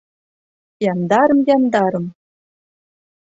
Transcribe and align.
Яндарым-яндарым. 0.91 2.07